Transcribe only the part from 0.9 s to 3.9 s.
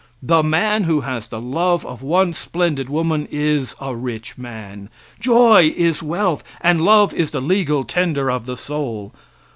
has the love of one splendid woman is